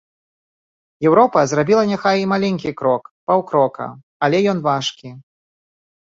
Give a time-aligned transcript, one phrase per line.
[1.07, 3.85] Еўропа зрабіла няхай і маленькі крок, паўкрока,
[4.29, 5.09] але ён важкі.